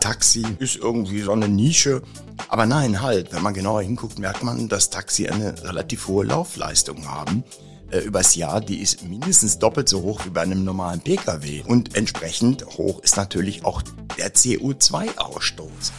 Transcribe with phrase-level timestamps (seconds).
[0.00, 2.02] Taxi ist irgendwie so eine Nische.
[2.48, 7.08] Aber nein, halt, wenn man genauer hinguckt, merkt man, dass Taxi eine relativ hohe Laufleistung
[7.08, 7.44] haben
[7.90, 11.62] äh, übers Jahr, die ist mindestens doppelt so hoch wie bei einem normalen Pkw.
[11.66, 13.82] Und entsprechend hoch ist natürlich auch
[14.18, 15.92] der CO2-Ausstoß.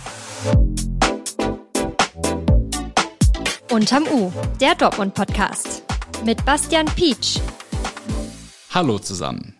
[3.71, 5.83] Unterm U, der Dortmund-Podcast.
[6.25, 7.39] Mit Bastian Pietsch.
[8.71, 9.55] Hallo zusammen.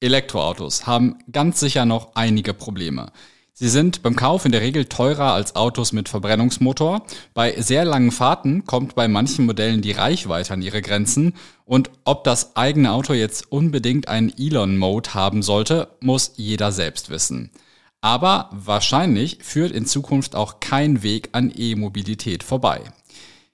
[0.00, 3.12] Elektroautos haben ganz sicher noch einige Probleme.
[3.58, 7.06] Sie sind beim Kauf in der Regel teurer als Autos mit Verbrennungsmotor.
[7.32, 11.32] Bei sehr langen Fahrten kommt bei manchen Modellen die Reichweite an ihre Grenzen.
[11.64, 17.50] Und ob das eigene Auto jetzt unbedingt einen Elon-Mode haben sollte, muss jeder selbst wissen.
[18.02, 22.82] Aber wahrscheinlich führt in Zukunft auch kein Weg an E-Mobilität vorbei.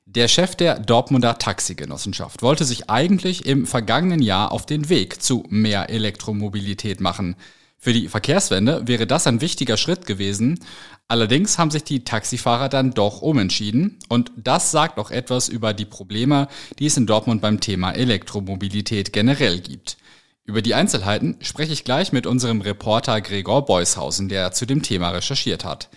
[0.05, 5.45] Der Chef der Dortmunder Taxigenossenschaft wollte sich eigentlich im vergangenen Jahr auf den Weg zu
[5.49, 7.37] mehr Elektromobilität machen.
[7.85, 10.61] Für die Verkehrswende wäre das ein wichtiger Schritt gewesen.
[11.09, 13.99] Allerdings haben sich die Taxifahrer dann doch umentschieden.
[14.09, 16.47] Und das sagt auch etwas über die Probleme,
[16.79, 19.97] die es in Dortmund beim Thema Elektromobilität generell gibt.
[20.45, 25.11] Über die Einzelheiten spreche ich gleich mit unserem Reporter Gregor Beushausen, der zu dem Thema
[25.11, 25.89] recherchiert hat.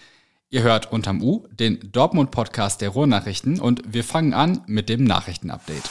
[0.49, 5.87] Ihr hört unterm U den Dortmund-Podcast der Ruhrnachrichten und wir fangen an mit dem Nachrichtenupdate.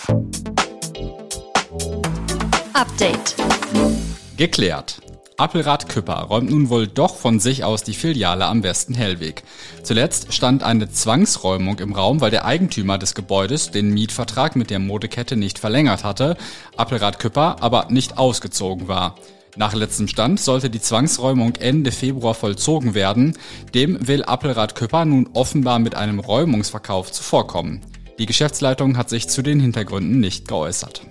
[2.73, 3.37] Update.
[4.37, 5.01] Geklärt.
[5.37, 9.43] Appelrad Küpper räumt nun wohl doch von sich aus die Filiale am Westen Hellweg.
[9.83, 14.79] Zuletzt stand eine Zwangsräumung im Raum, weil der Eigentümer des Gebäudes den Mietvertrag mit der
[14.79, 16.37] Modekette nicht verlängert hatte,
[16.77, 19.17] Appelrad Küpper aber nicht ausgezogen war.
[19.57, 23.37] Nach letztem Stand sollte die Zwangsräumung Ende Februar vollzogen werden.
[23.75, 27.81] Dem will Appelrad Küpper nun offenbar mit einem Räumungsverkauf zuvorkommen.
[28.21, 31.03] Die Geschäftsleitung hat sich zu den Hintergründen nicht geäußert.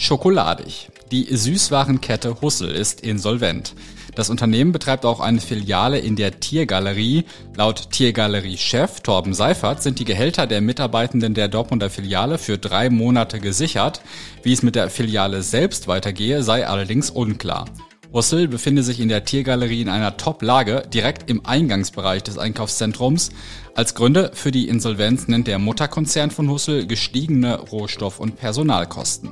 [0.00, 0.88] Schokoladig.
[1.12, 3.74] Die Süßwarenkette Hussel ist insolvent.
[4.14, 7.26] Das Unternehmen betreibt auch eine Filiale in der Tiergalerie.
[7.54, 13.40] Laut Tiergalerie-Chef Torben Seifert sind die Gehälter der Mitarbeitenden der Dortmunder Filiale für drei Monate
[13.40, 14.00] gesichert.
[14.42, 17.66] Wie es mit der Filiale selbst weitergehe, sei allerdings unklar.
[18.12, 23.30] Hussel befinde sich in der Tiergalerie in einer Top-Lage, direkt im Eingangsbereich des Einkaufszentrums.
[23.76, 29.30] Als Gründe für die Insolvenz nennt der Mutterkonzern von Hussel gestiegene Rohstoff- und Personalkosten.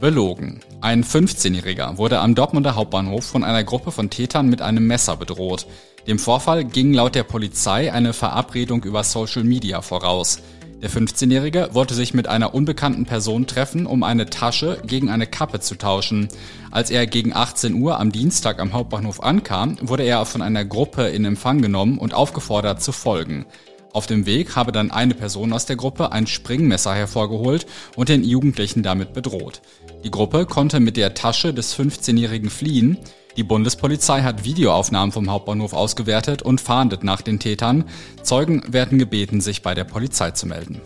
[0.00, 0.60] Belogen.
[0.80, 5.66] Ein 15-Jähriger wurde am Dortmunder Hauptbahnhof von einer Gruppe von Tätern mit einem Messer bedroht.
[6.06, 10.38] Dem Vorfall ging laut der Polizei eine Verabredung über Social Media voraus.
[10.82, 15.60] Der 15-Jährige wollte sich mit einer unbekannten Person treffen, um eine Tasche gegen eine Kappe
[15.60, 16.28] zu tauschen.
[16.70, 21.08] Als er gegen 18 Uhr am Dienstag am Hauptbahnhof ankam, wurde er von einer Gruppe
[21.08, 23.44] in Empfang genommen und aufgefordert zu folgen.
[23.92, 27.66] Auf dem Weg habe dann eine Person aus der Gruppe ein Springmesser hervorgeholt
[27.96, 29.60] und den Jugendlichen damit bedroht.
[30.02, 32.96] Die Gruppe konnte mit der Tasche des 15-Jährigen fliehen.
[33.36, 37.84] Die Bundespolizei hat Videoaufnahmen vom Hauptbahnhof ausgewertet und fahndet nach den Tätern.
[38.22, 40.80] Zeugen werden gebeten, sich bei der Polizei zu melden.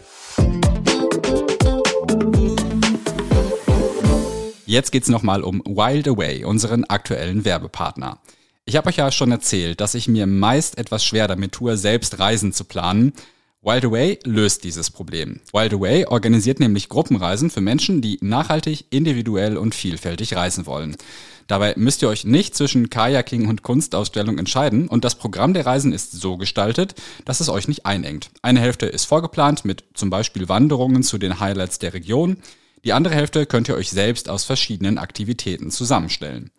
[4.66, 8.18] Jetzt geht's nochmal um Wild Away, unseren aktuellen Werbepartner.
[8.66, 12.18] Ich habe euch ja schon erzählt, dass ich mir meist etwas schwer damit tue, selbst
[12.18, 13.12] Reisen zu planen.
[13.64, 15.40] Wild Away löst dieses Problem.
[15.54, 20.96] Wild Away organisiert nämlich Gruppenreisen für Menschen, die nachhaltig, individuell und vielfältig reisen wollen.
[21.46, 25.94] Dabei müsst ihr euch nicht zwischen Kajaking und Kunstausstellung entscheiden und das Programm der Reisen
[25.94, 26.94] ist so gestaltet,
[27.24, 28.28] dass es euch nicht einengt.
[28.42, 32.36] Eine Hälfte ist vorgeplant mit zum Beispiel Wanderungen zu den Highlights der Region.
[32.84, 36.50] Die andere Hälfte könnt ihr euch selbst aus verschiedenen Aktivitäten zusammenstellen.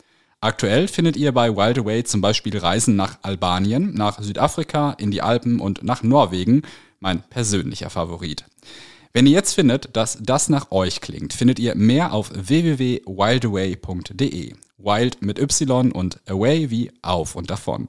[0.42, 5.22] Aktuell findet ihr bei Wild Away zum Beispiel Reisen nach Albanien, nach Südafrika, in die
[5.22, 6.62] Alpen und nach Norwegen,
[7.00, 8.44] mein persönlicher Favorit.
[9.14, 14.54] Wenn ihr jetzt findet, dass das nach euch klingt, findet ihr mehr auf www.wildaway.de.
[14.78, 17.88] Wild mit Y und Away wie auf und davon.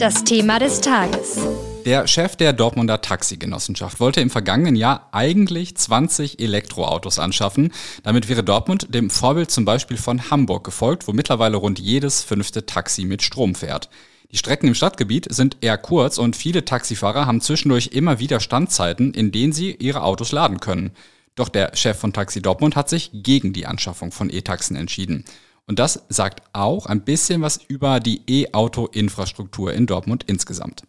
[0.00, 1.38] Das Thema des Tages.
[1.84, 7.72] Der Chef der Dortmunder Taxigenossenschaft wollte im vergangenen Jahr eigentlich 20 Elektroautos anschaffen.
[8.02, 12.66] Damit wäre Dortmund dem Vorbild zum Beispiel von Hamburg gefolgt, wo mittlerweile rund jedes fünfte
[12.66, 13.88] Taxi mit Strom fährt.
[14.32, 19.12] Die Strecken im Stadtgebiet sind eher kurz und viele Taxifahrer haben zwischendurch immer wieder Standzeiten,
[19.12, 20.92] in denen sie ihre Autos laden können.
[21.34, 25.24] Doch der Chef von Taxi Dortmund hat sich gegen die Anschaffung von E-Taxen entschieden.
[25.66, 30.84] Und das sagt auch ein bisschen was über die E-Auto-Infrastruktur in Dortmund insgesamt.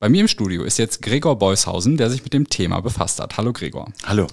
[0.00, 3.36] Bei mir im Studio ist jetzt Gregor Beushausen, der sich mit dem Thema befasst hat.
[3.36, 3.92] Hallo Gregor.
[4.04, 4.26] Hallo.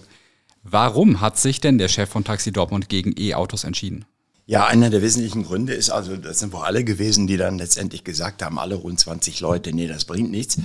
[0.63, 4.06] Warum hat sich denn der Chef von Taxi Dortmund gegen E-Autos entschieden?
[4.50, 8.06] Ja, einer der wesentlichen Gründe ist also, das sind wohl alle gewesen, die dann letztendlich
[8.06, 10.58] gesagt haben, alle rund 20 Leute, nee, das bringt nichts.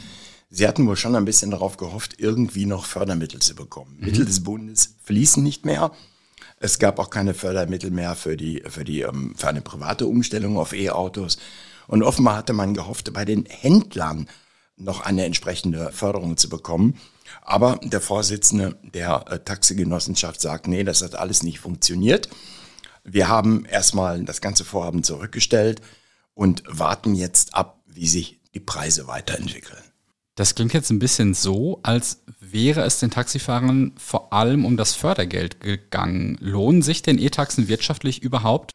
[0.50, 3.96] Sie hatten wohl schon ein bisschen darauf gehofft, irgendwie noch Fördermittel zu bekommen.
[3.98, 4.06] Mhm.
[4.06, 5.90] Mittel des Bundes fließen nicht mehr.
[6.60, 10.58] Es gab auch keine Fördermittel mehr für die, für die, ähm, für eine private Umstellung
[10.58, 11.38] auf E-Autos.
[11.88, 14.28] Und offenbar hatte man gehofft, bei den Händlern
[14.76, 16.94] noch eine entsprechende Förderung zu bekommen.
[17.40, 22.28] Aber der Vorsitzende der äh, Taxigenossenschaft sagt, nee, das hat alles nicht funktioniert.
[23.04, 25.80] Wir haben erstmal das ganze Vorhaben zurückgestellt
[26.34, 29.82] und warten jetzt ab, wie sich die Preise weiterentwickeln.
[30.34, 34.94] Das klingt jetzt ein bisschen so, als wäre es den Taxifahrern vor allem um das
[34.94, 36.38] Fördergeld gegangen.
[36.40, 38.72] Lohnen sich denn E-Taxen wirtschaftlich überhaupt?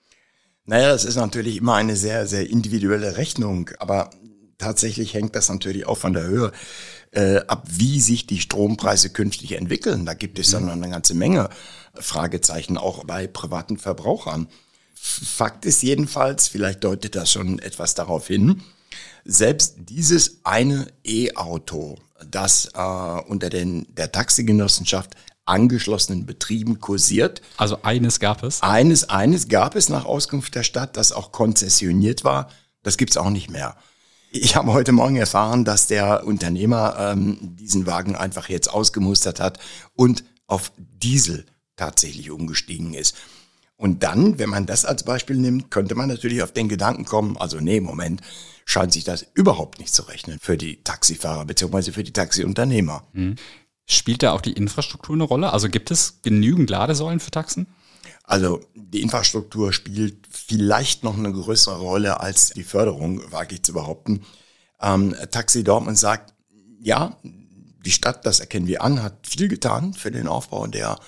[0.65, 4.12] Naja, das ist natürlich immer eine sehr, sehr individuelle Rechnung, aber
[4.57, 6.51] tatsächlich hängt das natürlich auch von der Höhe
[7.12, 10.06] äh, ab, wie sich die Strompreise künftig entwickeln.
[10.06, 11.50] Da gibt es dann noch eine ganze Menge
[11.94, 14.48] Fragezeichen, auch bei privaten Verbrauchern.
[14.94, 18.62] Fakt ist jedenfalls, vielleicht deutet das schon etwas darauf hin,
[19.24, 21.98] selbst dieses eine E-Auto,
[22.30, 25.15] das äh, unter den, der Taxigenossenschaft
[25.45, 27.42] angeschlossenen Betrieben kursiert.
[27.57, 28.62] Also eines gab es?
[28.62, 32.50] Eines, eines gab es nach Auskunft der Stadt, das auch konzessioniert war.
[32.83, 33.75] Das gibt's auch nicht mehr.
[34.31, 39.59] Ich habe heute Morgen erfahren, dass der Unternehmer ähm, diesen Wagen einfach jetzt ausgemustert hat
[39.94, 41.45] und auf Diesel
[41.75, 43.15] tatsächlich umgestiegen ist.
[43.77, 47.38] Und dann, wenn man das als Beispiel nimmt, könnte man natürlich auf den Gedanken kommen,
[47.38, 48.21] also nee, Moment,
[48.65, 51.91] scheint sich das überhaupt nicht zu rechnen für die Taxifahrer bzw.
[51.91, 53.03] für die Taxiunternehmer.
[53.13, 53.35] Mhm.
[53.85, 55.53] Spielt da auch die Infrastruktur eine Rolle?
[55.53, 57.68] Also gibt es genügend Ladesäulen für Taxen?
[58.27, 63.71] Also die Infrastruktur spielt vielleicht noch eine größere Rolle als die Förderung, wage ich zu
[63.71, 64.21] behaupten.
[64.81, 66.33] Ähm, Taxi Dortmund sagt,
[66.81, 71.00] ja, die Stadt, das erkennen wir an, hat viel getan für den Aufbau der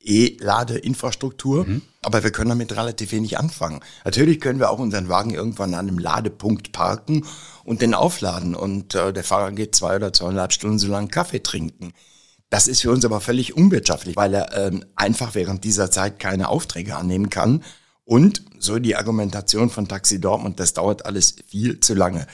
[0.00, 1.82] E-Ladeinfrastruktur, mhm.
[2.02, 3.80] aber wir können damit relativ wenig anfangen.
[4.04, 7.24] Natürlich können wir auch unseren Wagen irgendwann an einem Ladepunkt parken
[7.62, 11.40] und den aufladen und äh, der Fahrer geht zwei oder zweieinhalb Stunden so lange Kaffee
[11.40, 11.92] trinken.
[12.54, 16.48] Das ist für uns aber völlig unwirtschaftlich, weil er ähm, einfach während dieser Zeit keine
[16.48, 17.64] Aufträge annehmen kann.
[18.04, 22.28] Und so die Argumentation von Taxi Dortmund, das dauert alles viel zu lange.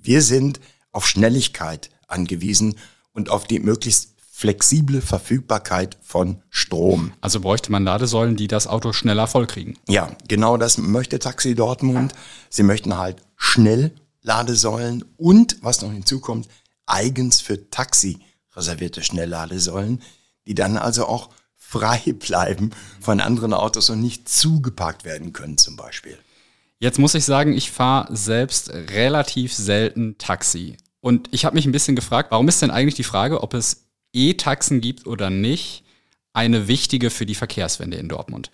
[0.00, 0.60] Wir sind
[0.92, 2.76] auf Schnelligkeit angewiesen
[3.14, 7.12] und auf die möglichst flexible Verfügbarkeit von Strom.
[7.20, 9.76] Also bräuchte man Ladesäulen, die das Auto schneller vollkriegen.
[9.88, 12.12] Ja, genau das möchte Taxi Dortmund.
[12.48, 13.90] Sie möchten halt schnell
[14.22, 16.46] Ladesäulen und, was noch hinzukommt,
[16.86, 18.20] eigens für Taxi
[18.56, 20.02] reservierte Schnellladesäulen,
[20.46, 22.70] die dann also auch frei bleiben
[23.00, 26.18] von anderen Autos und nicht zugeparkt werden können zum Beispiel.
[26.78, 30.76] Jetzt muss ich sagen, ich fahre selbst relativ selten Taxi.
[31.00, 33.86] Und ich habe mich ein bisschen gefragt, warum ist denn eigentlich die Frage, ob es
[34.12, 35.84] E-Taxen gibt oder nicht,
[36.32, 38.50] eine wichtige für die Verkehrswende in Dortmund?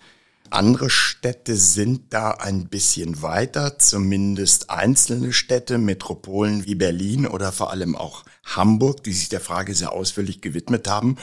[0.51, 7.71] Andere Städte sind da ein bisschen weiter, zumindest einzelne Städte, Metropolen wie Berlin oder vor
[7.71, 11.15] allem auch Hamburg, die sich der Frage sehr ausführlich gewidmet haben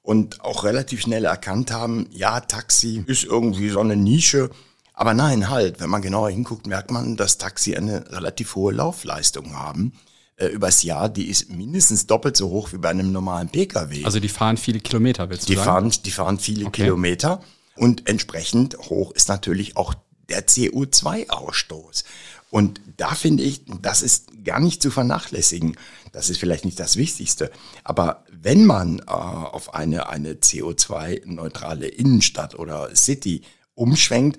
[0.00, 4.50] und auch relativ schnell erkannt haben, ja, Taxi ist irgendwie so eine Nische.
[4.94, 9.54] Aber nein, halt, wenn man genauer hinguckt, merkt man, dass Taxi eine relativ hohe Laufleistung
[9.54, 9.92] haben
[10.36, 14.04] äh, übers Jahr, die ist mindestens doppelt so hoch wie bei einem normalen Pkw.
[14.04, 15.90] Also die fahren viele Kilometer, willst du die sagen?
[15.90, 16.84] Fahren, die fahren viele okay.
[16.84, 17.40] Kilometer.
[17.76, 19.94] Und entsprechend hoch ist natürlich auch
[20.28, 22.04] der CO2-Ausstoß.
[22.50, 25.76] Und da finde ich, das ist gar nicht zu vernachlässigen.
[26.12, 27.50] Das ist vielleicht nicht das Wichtigste.
[27.82, 33.42] Aber wenn man äh, auf eine, eine CO2-neutrale Innenstadt oder City
[33.74, 34.38] umschwenkt,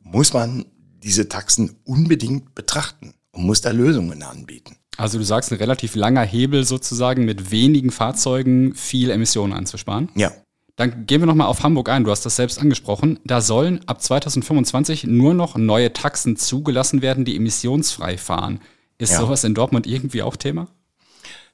[0.00, 0.66] muss man
[1.02, 4.76] diese Taxen unbedingt betrachten und muss da Lösungen anbieten.
[4.96, 10.10] Also du sagst, ein relativ langer Hebel sozusagen mit wenigen Fahrzeugen viel Emissionen anzusparen?
[10.14, 10.32] Ja,
[10.76, 12.04] dann gehen wir nochmal auf Hamburg ein.
[12.04, 13.20] Du hast das selbst angesprochen.
[13.24, 18.60] Da sollen ab 2025 nur noch neue Taxen zugelassen werden, die emissionsfrei fahren.
[18.98, 19.20] Ist ja.
[19.20, 20.68] sowas in Dortmund irgendwie auch Thema?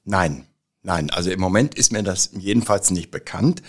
[0.04, 0.46] Nein,
[0.82, 1.10] nein.
[1.10, 3.62] Also im Moment ist mir das jedenfalls nicht bekannt.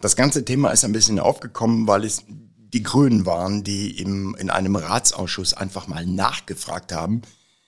[0.00, 4.50] Das ganze Thema ist ein bisschen aufgekommen, weil es die Grünen waren, die im, in
[4.50, 7.22] einem Ratsausschuss einfach mal nachgefragt haben,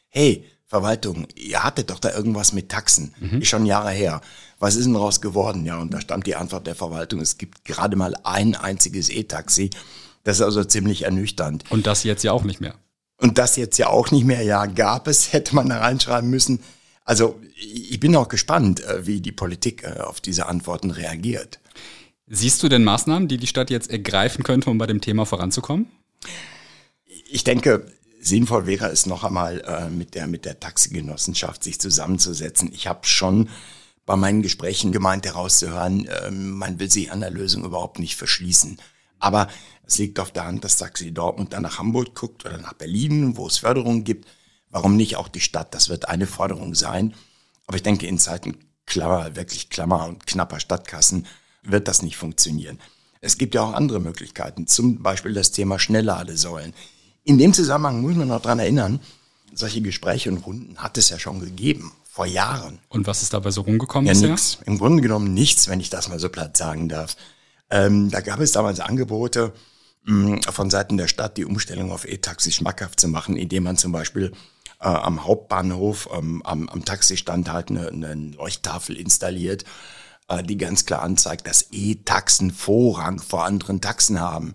[0.09, 3.41] hey, Verwaltung, ihr hattet doch da irgendwas mit Taxen, mhm.
[3.41, 4.21] ist schon Jahre her.
[4.59, 5.65] Was ist denn daraus geworden?
[5.65, 9.71] Ja, und da stammt die Antwort der Verwaltung, es gibt gerade mal ein einziges E-Taxi.
[10.25, 11.63] Das ist also ziemlich ernüchternd.
[11.71, 12.75] Und das jetzt ja auch nicht mehr.
[13.19, 16.59] Und das jetzt ja auch nicht mehr, ja, gab es, hätte man da reinschreiben müssen.
[17.05, 21.61] Also ich bin auch gespannt, äh, wie die Politik äh, auf diese Antworten reagiert.
[22.27, 25.87] Siehst du denn Maßnahmen, die die Stadt jetzt ergreifen könnte, um bei dem Thema voranzukommen?
[27.31, 27.87] Ich denke,
[28.27, 32.73] sinnvoll wäre es noch einmal äh, mit der mit der Taxigenossenschaft sich zusammenzusetzen.
[32.73, 33.49] Ich habe schon
[34.07, 38.79] bei meinen Gesprächen gemeint herauszuhören, äh, man will sich an der Lösung überhaupt nicht verschließen.
[39.19, 39.49] Aber
[39.87, 43.37] es liegt auf der Hand, dass Taxi Dortmund dann nach Hamburg guckt oder nach Berlin,
[43.37, 44.29] wo es Förderungen gibt.
[44.71, 45.75] Warum nicht auch die Stadt?
[45.75, 47.15] Das wird eine Forderung sein.
[47.67, 51.27] Aber ich denke, in Zeiten Klammer, wirklich Klammer und knapper Stadtkassen
[51.63, 52.79] wird das nicht funktionieren.
[53.21, 56.75] Es gibt ja auch andere Möglichkeiten, zum Beispiel das Thema Schnellladesäulen.
[57.25, 59.01] In dem Zusammenhang muss man noch dran erinnern,
[59.55, 62.79] solche Gespräche und Runden hat es ja schon gegeben, vor Jahren.
[62.89, 64.59] Und was ist dabei so rumgekommen Ja, nichts.
[64.67, 67.17] Im Grunde genommen nichts, wenn ich das mal so platt sagen darf.
[67.71, 69.53] Ähm, da gab es damals Angebote
[70.05, 73.91] mh, von Seiten der Stadt, die Umstellung auf E-Taxi schmackhaft zu machen, indem man zum
[73.91, 74.33] Beispiel
[74.81, 79.65] äh, am Hauptbahnhof, ähm, am, am Taxistand halt eine, eine Leuchttafel installiert,
[80.43, 84.53] die ganz klar anzeigt, dass E-Taxen Vorrang vor anderen Taxen haben.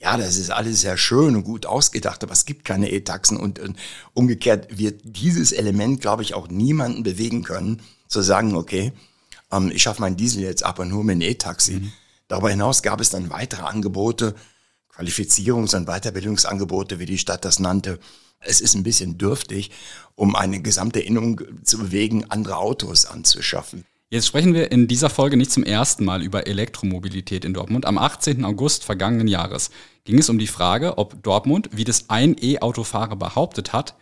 [0.00, 3.58] Ja, das ist alles sehr schön und gut ausgedacht, aber es gibt keine E-Taxen und,
[3.58, 3.76] und
[4.14, 8.92] umgekehrt wird dieses Element, glaube ich, auch niemanden bewegen können, zu sagen, okay,
[9.52, 11.90] ähm, ich schaffe meinen Diesel jetzt ab und hole mir ein E-Taxi.
[12.28, 14.34] Darüber hinaus gab es dann weitere Angebote,
[14.94, 17.98] Qualifizierungs- und Weiterbildungsangebote, wie die Stadt das nannte.
[18.40, 19.70] Es ist ein bisschen dürftig,
[20.14, 23.84] um eine gesamte Innung zu bewegen, andere Autos anzuschaffen.
[24.08, 27.86] Jetzt sprechen wir in dieser Folge nicht zum ersten Mal über Elektromobilität in Dortmund.
[27.86, 28.44] Am 18.
[28.44, 29.70] August vergangenen Jahres
[30.04, 33.96] ging es um die Frage, ob Dortmund, wie das ein E-Autofahrer behauptet hat,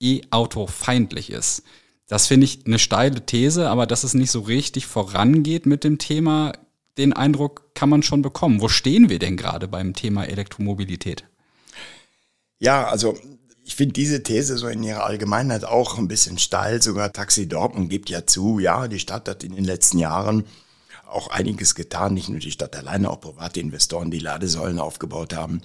[0.00, 1.62] E-Auto-feindlich ist.
[2.06, 5.98] Das finde ich eine steile These, aber dass es nicht so richtig vorangeht mit dem
[5.98, 6.52] Thema,
[6.96, 8.62] den Eindruck kann man schon bekommen.
[8.62, 11.24] Wo stehen wir denn gerade beim Thema Elektromobilität?
[12.58, 13.14] Ja, also
[13.70, 16.82] ich finde diese These so in ihrer Allgemeinheit auch ein bisschen steil.
[16.82, 20.44] Sogar Taxi Dortmund gibt ja zu, ja, die Stadt hat in den letzten Jahren
[21.08, 25.62] auch einiges getan, nicht nur die Stadt alleine, auch private Investoren, die Ladesäulen aufgebaut haben.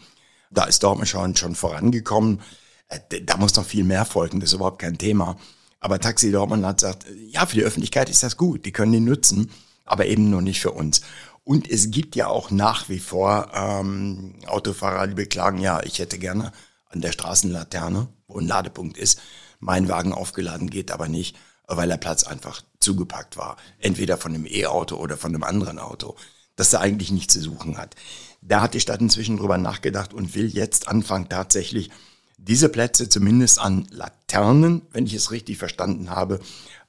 [0.51, 2.41] Da ist Dortmund schon, schon vorangekommen.
[2.89, 5.35] Äh, Da muss noch viel mehr folgen, das ist überhaupt kein Thema.
[5.79, 8.99] Aber Taxi Dortmund hat gesagt, ja, für die Öffentlichkeit ist das gut, die können die
[8.99, 9.49] nutzen,
[9.83, 11.01] aber eben nur nicht für uns.
[11.43, 16.19] Und es gibt ja auch nach wie vor ähm, Autofahrer, die beklagen, ja, ich hätte
[16.19, 16.51] gerne
[16.95, 19.21] an der Straßenlaterne, wo ein Ladepunkt ist,
[19.59, 21.37] mein Wagen aufgeladen geht aber nicht,
[21.67, 23.57] weil der Platz einfach zugepackt war.
[23.79, 26.15] Entweder von einem E-Auto oder von einem anderen Auto,
[26.55, 27.95] das da eigentlich nichts zu suchen hat.
[28.41, 31.89] Da hat die Stadt inzwischen drüber nachgedacht und will jetzt anfangen, tatsächlich
[32.37, 36.39] diese Plätze zumindest an Laternen, wenn ich es richtig verstanden habe,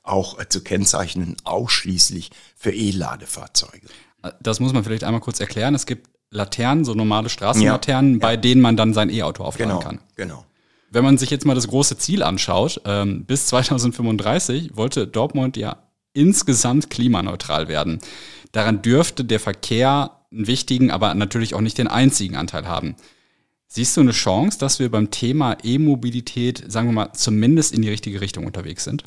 [0.02, 3.88] auch äh, zu kennzeichnen, ausschließlich für E-Ladefahrzeuge.
[4.40, 5.74] Das muss man vielleicht einmal kurz erklären.
[5.74, 10.00] Es gibt Laternen, so normale Straßenlaternen, bei denen man dann sein E-Auto aufladen Genau, kann.
[10.16, 10.44] genau.
[10.90, 15.82] Wenn man sich jetzt mal das große Ziel anschaut, ähm, bis 2035 wollte Dortmund ja
[16.12, 17.98] insgesamt klimaneutral werden.
[18.52, 22.96] Daran dürfte der Verkehr einen wichtigen, aber natürlich auch nicht den einzigen Anteil haben.
[23.68, 27.88] Siehst du eine Chance, dass wir beim Thema E-Mobilität, sagen wir mal, zumindest in die
[27.90, 29.02] richtige Richtung unterwegs sind?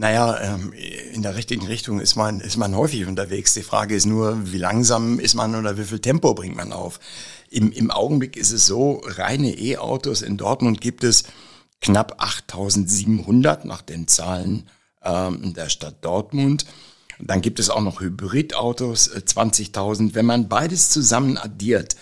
[0.00, 0.72] Naja, ähm,
[1.12, 3.52] in der richtigen Richtung ist man, ist man häufig unterwegs.
[3.52, 7.00] Die Frage ist nur, wie langsam ist man oder wie viel Tempo bringt man auf.
[7.50, 11.24] Im, im Augenblick ist es so, reine E-Autos in Dortmund gibt es
[11.82, 14.70] knapp 8700 nach den Zahlen
[15.02, 16.64] ähm, der Stadt Dortmund.
[17.18, 20.14] Dann gibt es auch noch Hybridautos, äh, 20.000.
[20.14, 21.96] Wenn man beides zusammen addiert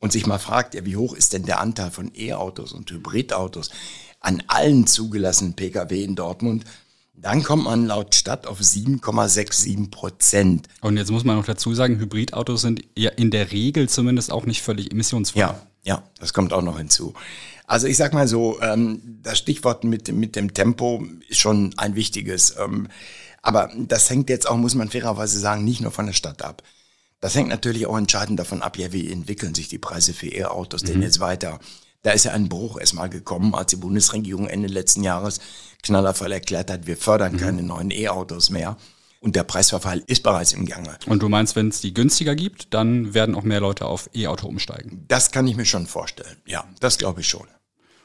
[0.00, 3.70] und sich mal fragt, ja, wie hoch ist denn der Anteil von E-Autos und Hybridautos
[4.18, 6.64] an allen zugelassenen Pkw in Dortmund,
[7.16, 10.68] dann kommt man laut Stadt auf 7,67 Prozent.
[10.80, 14.46] Und jetzt muss man noch dazu sagen, Hybridautos sind ja in der Regel zumindest auch
[14.46, 15.40] nicht völlig emissionsfrei.
[15.40, 17.14] Ja, ja, das kommt auch noch hinzu.
[17.66, 21.94] Also ich sag mal so, ähm, das Stichwort mit, mit dem Tempo ist schon ein
[21.94, 22.56] wichtiges.
[22.58, 22.88] Ähm,
[23.42, 26.62] aber das hängt jetzt auch, muss man fairerweise sagen, nicht nur von der Stadt ab.
[27.20, 30.82] Das hängt natürlich auch entscheidend davon ab, ja, wie entwickeln sich die Preise für E-Autos
[30.82, 31.58] denn jetzt weiter.
[32.04, 35.40] Da ist ja ein Bruch erstmal gekommen, als die Bundesregierung Ende letzten Jahres
[35.82, 38.76] knallervoll erklärt hat, wir fördern keine neuen E-Autos mehr.
[39.20, 40.98] Und der Preisverfall ist bereits im Gange.
[41.06, 44.46] Und du meinst, wenn es die günstiger gibt, dann werden auch mehr Leute auf E-Auto
[44.46, 45.06] umsteigen.
[45.08, 46.36] Das kann ich mir schon vorstellen.
[46.46, 47.46] Ja, das glaube ich schon.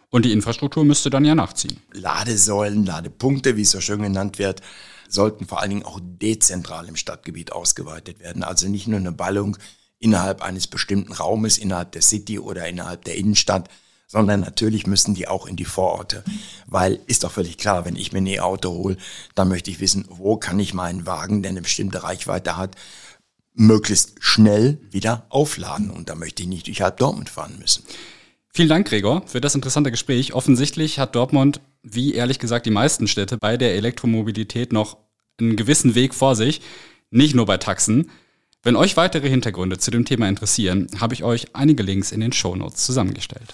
[0.10, 1.82] Und die Infrastruktur müsste dann ja nachziehen.
[1.92, 4.62] Ladesäulen, Ladepunkte, wie es so schön genannt wird,
[5.10, 8.44] sollten vor allen Dingen auch dezentral im Stadtgebiet ausgeweitet werden.
[8.44, 9.58] Also nicht nur eine Ballung
[10.00, 13.68] innerhalb eines bestimmten Raumes, innerhalb der City oder innerhalb der Innenstadt,
[14.10, 16.24] sondern natürlich müssen die auch in die Vororte.
[16.66, 18.98] Weil ist doch völlig klar, wenn ich mir ein E-Auto hole,
[19.36, 22.76] dann möchte ich wissen, wo kann ich meinen Wagen, der eine bestimmte Reichweite hat,
[23.54, 25.92] möglichst schnell wieder aufladen.
[25.92, 27.84] Und da möchte ich nicht durch halb Dortmund fahren müssen.
[28.52, 30.34] Vielen Dank, Gregor, für das interessante Gespräch.
[30.34, 34.98] Offensichtlich hat Dortmund, wie ehrlich gesagt die meisten Städte, bei der Elektromobilität noch
[35.40, 36.62] einen gewissen Weg vor sich.
[37.12, 38.10] Nicht nur bei Taxen.
[38.62, 42.34] Wenn euch weitere Hintergründe zu dem Thema interessieren, habe ich euch einige Links in den
[42.34, 43.54] Shownotes zusammengestellt.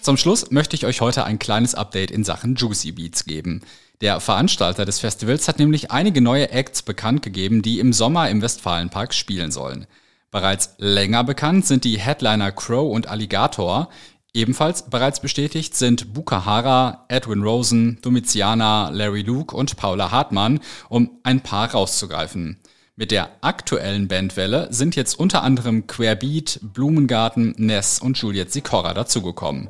[0.00, 3.60] Zum Schluss möchte ich euch heute ein kleines Update in Sachen Juicy Beats geben.
[4.00, 8.40] Der Veranstalter des Festivals hat nämlich einige neue Acts bekannt gegeben, die im Sommer im
[8.40, 9.86] Westfalenpark spielen sollen.
[10.30, 13.90] Bereits länger bekannt sind die Headliner Crow und Alligator.
[14.34, 21.40] Ebenfalls bereits bestätigt sind Bukahara, Edwin Rosen, Domitiana, Larry Luke und Paula Hartmann, um ein
[21.40, 22.58] paar rauszugreifen.
[22.94, 29.68] Mit der aktuellen Bandwelle sind jetzt unter anderem Querbeat, Blumengarten, Ness und Juliette Sikora dazugekommen.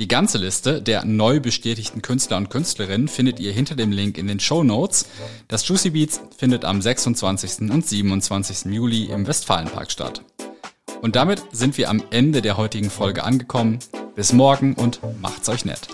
[0.00, 4.26] Die ganze Liste der neu bestätigten Künstler und Künstlerinnen findet ihr hinter dem Link in
[4.26, 5.06] den Show Notes.
[5.46, 7.70] Das Juicy Beats findet am 26.
[7.70, 8.72] und 27.
[8.72, 10.22] Juli im Westfalenpark statt.
[11.04, 13.78] Und damit sind wir am Ende der heutigen Folge angekommen.
[14.14, 15.86] Bis morgen und macht's euch nett.